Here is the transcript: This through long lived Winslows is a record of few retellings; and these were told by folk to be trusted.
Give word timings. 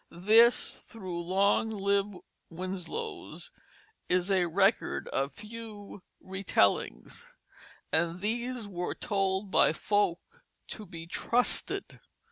This 0.09 0.79
through 0.79 1.21
long 1.25 1.69
lived 1.69 2.15
Winslows 2.49 3.51
is 4.09 4.31
a 4.31 4.47
record 4.47 5.07
of 5.09 5.31
few 5.31 6.01
retellings; 6.19 7.27
and 7.91 8.19
these 8.19 8.67
were 8.67 8.95
told 8.95 9.51
by 9.51 9.73
folk 9.73 10.17
to 10.69 10.87
be 10.87 11.05
trusted. 11.05 11.99